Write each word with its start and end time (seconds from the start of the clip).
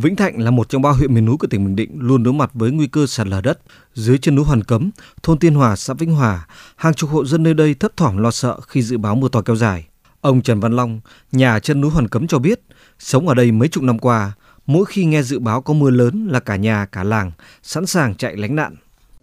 Vĩnh 0.00 0.16
Thạnh 0.16 0.42
là 0.42 0.50
một 0.50 0.68
trong 0.68 0.82
ba 0.82 0.90
huyện 0.90 1.14
miền 1.14 1.24
núi 1.24 1.36
của 1.36 1.46
tỉnh 1.46 1.64
Bình 1.64 1.76
Định 1.76 1.90
luôn 1.98 2.22
đối 2.22 2.34
mặt 2.34 2.50
với 2.54 2.70
nguy 2.70 2.86
cơ 2.86 3.06
sạt 3.06 3.26
lở 3.26 3.40
đất. 3.40 3.58
Dưới 3.94 4.18
chân 4.18 4.34
núi 4.34 4.44
Hoàn 4.44 4.64
Cấm, 4.64 4.90
thôn 5.22 5.38
Tiên 5.38 5.54
Hòa, 5.54 5.76
xã 5.76 5.94
Vĩnh 5.94 6.10
Hòa, 6.10 6.46
hàng 6.76 6.94
chục 6.94 7.10
hộ 7.10 7.24
dân 7.24 7.42
nơi 7.42 7.54
đây 7.54 7.74
thấp 7.74 7.96
thỏm 7.96 8.16
lo 8.16 8.30
sợ 8.30 8.60
khi 8.60 8.82
dự 8.82 8.98
báo 8.98 9.14
mưa 9.14 9.28
to 9.28 9.40
kéo 9.40 9.56
dài. 9.56 9.86
Ông 10.20 10.42
Trần 10.42 10.60
Văn 10.60 10.76
Long, 10.76 11.00
nhà 11.32 11.58
chân 11.60 11.80
núi 11.80 11.90
Hoàn 11.90 12.08
Cấm 12.08 12.26
cho 12.26 12.38
biết, 12.38 12.60
sống 12.98 13.28
ở 13.28 13.34
đây 13.34 13.52
mấy 13.52 13.68
chục 13.68 13.84
năm 13.84 13.98
qua, 13.98 14.32
mỗi 14.66 14.84
khi 14.84 15.04
nghe 15.04 15.22
dự 15.22 15.38
báo 15.38 15.62
có 15.62 15.74
mưa 15.74 15.90
lớn 15.90 16.28
là 16.30 16.40
cả 16.40 16.56
nhà 16.56 16.86
cả 16.86 17.04
làng 17.04 17.30
sẵn 17.62 17.86
sàng 17.86 18.14
chạy 18.14 18.36
lánh 18.36 18.56
nạn 18.56 18.76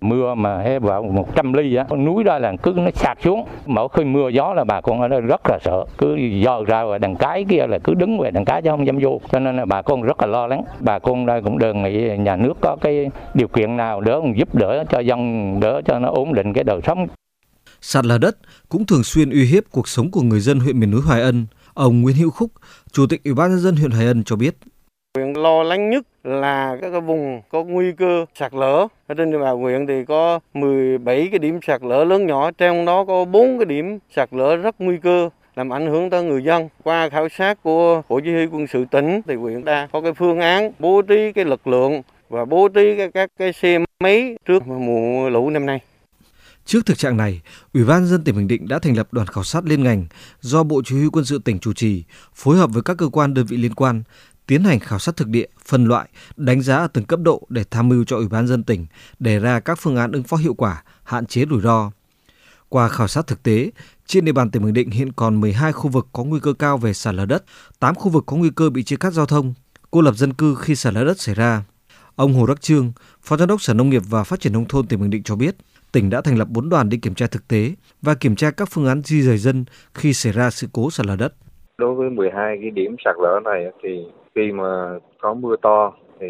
mưa 0.10 0.36
mà 0.36 0.58
hé 0.58 0.80
vào 0.80 1.04
100 1.04 1.54
ly 1.54 1.76
á 1.76 1.86
núi 1.98 2.24
đó 2.24 2.38
là 2.38 2.54
cứ 2.64 2.74
nó 2.76 2.92
sạt 2.92 3.18
xuống. 3.24 3.46
Mỗi 3.66 3.88
khi 3.94 4.04
mưa 4.04 4.30
gió 4.30 4.54
là 4.54 4.64
bà 4.64 4.82
con 4.82 5.02
ở 5.02 5.08
đây 5.08 5.22
rất 5.22 5.42
là 5.50 5.60
sợ. 5.64 5.86
Cứ 5.98 6.16
dò 6.16 6.64
ra 6.68 6.86
và 6.86 6.98
đằng 6.98 7.16
cái 7.16 7.46
kia 7.50 7.68
là 7.68 7.80
cứ 7.80 7.94
đứng 7.94 8.20
về 8.20 8.32
đằng 8.32 8.46
cái 8.46 8.62
chứ 8.62 8.70
không 8.70 8.88
dám 8.88 8.98
vô. 9.02 9.22
Cho 9.32 9.40
nên 9.40 9.58
là 9.58 9.66
bà 9.66 9.82
con 9.82 10.02
rất 10.02 10.22
là 10.22 10.28
lo 10.28 10.48
lắng. 10.48 10.64
Bà 10.80 11.00
con 11.00 11.26
đây 11.26 11.42
cũng 11.42 11.58
đề 11.58 11.74
nghị 11.74 12.18
nhà 12.18 12.36
nước 12.36 12.54
có 12.62 12.78
cái 12.82 13.12
điều 13.34 13.48
kiện 13.48 13.78
nào 13.78 14.02
đỡ 14.02 14.22
giúp 14.36 14.56
đỡ 14.56 14.84
cho 14.90 15.00
dân 15.00 15.60
đỡ 15.60 15.82
cho 15.86 16.00
nó 16.00 16.10
ổn 16.10 16.34
định 16.34 16.54
cái 16.54 16.64
đời 16.64 16.80
sống. 16.86 17.08
Sạt 17.82 18.06
lở 18.06 18.18
đất 18.18 18.38
cũng 18.70 18.86
thường 18.86 19.04
xuyên 19.04 19.30
uy 19.30 19.46
hiếp 19.46 19.64
cuộc 19.72 19.88
sống 19.88 20.12
của 20.12 20.22
người 20.22 20.40
dân 20.40 20.60
huyện 20.60 20.80
miền 20.80 20.92
núi 20.92 21.02
Hoài 21.02 21.22
Ân. 21.22 21.46
Ông 21.74 22.02
Nguyễn 22.02 22.16
Hữu 22.16 22.30
Khúc, 22.30 22.52
chủ 22.92 23.08
tịch 23.08 23.24
ủy 23.24 23.34
ban 23.34 23.50
nhân 23.50 23.60
dân 23.60 23.76
huyện 23.76 23.92
Hoài 23.92 24.08
Ân 24.08 24.24
cho 24.24 24.36
biết 24.36 24.58
huyện 25.16 25.34
lo 25.34 25.64
lắng 25.64 25.90
nhất 25.90 26.04
là 26.24 26.78
các 26.82 26.90
cái 26.92 27.02
vùng 27.02 27.42
có 27.50 27.64
nguy 27.64 27.92
cơ 27.92 28.26
sạt 28.40 28.54
lở 28.54 28.88
ở 29.08 29.16
trên 29.18 29.32
địa 29.32 29.38
bàn 29.38 29.58
huyện 29.58 29.88
thì 29.88 30.06
có 30.06 30.40
17 30.54 31.28
cái 31.32 31.40
điểm 31.40 31.60
sạt 31.68 31.82
lở 31.84 32.04
lớn 32.04 32.28
nhỏ 32.28 32.52
trong 32.52 32.86
đó 32.86 33.06
có 33.06 33.26
4 33.26 33.58
cái 33.58 33.66
điểm 33.66 34.00
sạt 34.16 34.30
lở 34.32 34.56
rất 34.56 34.76
nguy 34.80 34.98
cơ 34.98 35.30
làm 35.56 35.74
ảnh 35.74 35.88
hưởng 35.88 36.10
tới 36.10 36.24
người 36.24 36.44
dân. 36.44 36.70
Qua 36.84 37.10
khảo 37.10 37.30
sát 37.30 37.64
của 37.64 38.02
Bộ 38.10 38.20
Chỉ 38.24 38.32
huy 38.32 38.46
quân 38.46 38.68
sự 38.68 38.86
tỉnh 38.92 39.22
thì 39.28 39.36
huyện 39.36 39.64
ta 39.64 39.88
có 39.92 40.02
cái 40.02 40.14
phương 40.14 40.40
án 40.40 40.72
bố 40.80 41.02
trí 41.02 41.32
cái 41.32 41.46
lực 41.46 41.68
lượng 41.68 42.02
và 42.30 42.46
bố 42.46 42.68
trí 42.68 42.98
các, 42.98 43.12
các 43.14 43.30
cái 43.40 43.54
xe 43.54 43.80
máy 44.00 44.38
trước 44.46 44.68
mùa 44.68 45.30
lũ 45.30 45.50
năm 45.50 45.66
nay. 45.66 45.80
Trước 46.66 46.86
thực 46.86 46.98
trạng 46.98 47.18
này, 47.18 47.42
Ủy 47.74 47.84
ban 47.84 48.06
dân 48.06 48.24
tỉnh 48.24 48.36
Bình 48.36 48.48
Định 48.48 48.68
đã 48.68 48.80
thành 48.80 48.98
lập 48.98 49.08
đoàn 49.12 49.28
khảo 49.28 49.44
sát 49.44 49.66
liên 49.66 49.84
ngành 49.84 50.06
do 50.42 50.64
Bộ 50.64 50.82
Chỉ 50.86 50.96
huy 50.96 51.08
quân 51.12 51.26
sự 51.26 51.40
tỉnh 51.46 51.60
chủ 51.60 51.74
trì, 51.74 52.04
phối 52.34 52.58
hợp 52.58 52.70
với 52.74 52.84
các 52.84 52.98
cơ 52.98 53.10
quan 53.12 53.34
đơn 53.34 53.46
vị 53.46 53.58
liên 53.58 53.74
quan 53.74 54.04
tiến 54.48 54.64
hành 54.64 54.80
khảo 54.80 55.00
sát 55.00 55.16
thực 55.16 55.28
địa, 55.28 55.46
phân 55.66 55.86
loại, 55.86 56.10
đánh 56.36 56.62
giá 56.62 56.78
ở 56.78 56.88
từng 56.88 57.06
cấp 57.06 57.20
độ 57.24 57.48
để 57.50 57.64
tham 57.72 57.90
mưu 57.90 58.04
cho 58.04 58.18
Ủy 58.18 58.28
ban 58.28 58.48
dân 58.48 58.64
tỉnh 58.64 58.86
đề 59.20 59.40
ra 59.40 59.60
các 59.60 59.80
phương 59.82 59.96
án 59.96 60.12
ứng 60.12 60.24
phó 60.24 60.38
hiệu 60.38 60.54
quả, 60.54 60.84
hạn 61.04 61.26
chế 61.26 61.46
rủi 61.50 61.62
ro. 61.62 61.92
Qua 62.70 62.90
khảo 62.90 63.08
sát 63.08 63.28
thực 63.28 63.44
tế, 63.44 63.72
trên 64.06 64.26
địa 64.26 64.32
bàn 64.32 64.52
tỉnh 64.52 64.64
Bình 64.64 64.74
Định 64.74 64.90
hiện 64.90 65.12
còn 65.12 65.42
12 65.42 65.72
khu 65.72 65.90
vực 65.90 66.08
có 66.14 66.24
nguy 66.24 66.40
cơ 66.40 66.54
cao 66.54 66.78
về 66.78 66.94
sạt 66.94 67.16
lở 67.16 67.26
đất, 67.26 67.44
8 67.80 67.96
khu 67.96 68.10
vực 68.10 68.24
có 68.28 68.38
nguy 68.38 68.50
cơ 68.56 68.70
bị 68.70 68.84
chia 68.84 68.96
cắt 68.96 69.14
giao 69.14 69.26
thông, 69.26 69.54
cô 69.92 70.02
lập 70.02 70.16
dân 70.16 70.34
cư 70.34 70.56
khi 70.56 70.76
sạt 70.76 70.94
lở 70.94 71.04
đất 71.04 71.20
xảy 71.20 71.36
ra. 71.36 71.64
Ông 72.16 72.34
Hồ 72.34 72.46
Đắc 72.46 72.62
Trương, 72.62 72.92
Phó 73.22 73.38
Giám 73.38 73.48
đốc 73.48 73.62
Sở 73.62 73.74
Nông 73.74 73.90
nghiệp 73.90 74.02
và 74.10 74.24
Phát 74.24 74.40
triển 74.40 74.54
nông 74.54 74.66
thôn 74.66 74.88
tỉnh 74.88 75.02
Bình 75.02 75.10
Định 75.10 75.24
cho 75.24 75.36
biết, 75.36 75.56
tỉnh 75.92 76.10
đã 76.10 76.22
thành 76.22 76.38
lập 76.38 76.48
4 76.50 76.70
đoàn 76.70 76.90
đi 76.90 76.98
kiểm 76.98 77.16
tra 77.16 77.28
thực 77.28 77.48
tế 77.48 77.72
và 78.02 78.16
kiểm 78.16 78.36
tra 78.36 78.52
các 78.52 78.70
phương 78.72 78.86
án 78.86 79.02
di 79.04 79.22
rời 79.22 79.38
dân 79.38 79.66
khi 79.94 80.14
xảy 80.14 80.34
ra 80.34 80.50
sự 80.50 80.68
cố 80.74 80.92
sạt 80.92 81.06
lở 81.06 81.16
đất. 81.16 81.34
Đối 81.78 81.96
với 81.96 82.10
12 82.10 82.58
cái 82.62 82.72
điểm 82.72 82.96
sạt 83.06 83.16
lở 83.20 83.40
này 83.46 83.66
thì 83.84 83.90
khi 84.36 84.52
mà 84.52 85.00
có 85.22 85.34
mưa 85.34 85.56
to 85.62 85.94
thì 86.20 86.28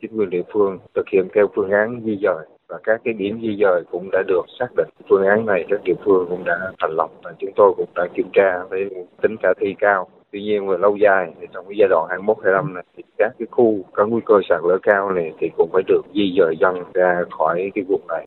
chính 0.00 0.18
quyền 0.18 0.30
địa 0.30 0.42
phương 0.52 0.78
thực 0.94 1.08
hiện 1.08 1.28
theo 1.34 1.46
phương 1.54 1.70
án 1.70 2.00
di 2.04 2.18
dời 2.22 2.46
và 2.68 2.78
các 2.82 3.00
cái 3.04 3.14
điểm 3.14 3.40
di 3.42 3.56
dời 3.60 3.82
cũng 3.90 4.08
đã 4.12 4.22
được 4.26 4.42
xác 4.58 4.68
định. 4.76 4.88
Phương 5.08 5.26
án 5.26 5.46
này 5.46 5.64
các 5.68 5.80
địa 5.84 5.94
phương 6.04 6.26
cũng 6.28 6.44
đã 6.44 6.72
thành 6.78 6.90
lập 6.96 7.10
và 7.22 7.32
chúng 7.38 7.50
tôi 7.56 7.72
cũng 7.76 7.88
đã 7.94 8.06
kiểm 8.14 8.28
tra 8.32 8.64
với 8.70 8.90
tính 9.22 9.36
khả 9.42 9.48
thi 9.60 9.74
cao. 9.78 10.08
Tuy 10.32 10.42
nhiên 10.42 10.68
về 10.68 10.76
lâu 10.78 10.96
dài 10.96 11.32
thì 11.40 11.46
trong 11.52 11.64
cái 11.68 11.76
giai 11.78 11.88
đoạn 11.88 12.06
21 12.08 12.36
25 12.44 12.74
này 12.74 12.84
thì 12.96 13.02
các 13.18 13.32
cái 13.38 13.46
khu 13.50 13.78
có 13.92 14.06
nguy 14.06 14.20
cơ 14.26 14.34
sạt 14.48 14.60
lở 14.64 14.78
cao 14.82 15.10
này 15.12 15.32
thì 15.38 15.50
cũng 15.56 15.70
phải 15.72 15.82
được 15.86 16.02
di 16.14 16.34
dời 16.38 16.56
dân 16.60 16.74
ra 16.94 17.24
khỏi 17.30 17.70
cái 17.74 17.84
vùng 17.88 18.06
này. 18.08 18.24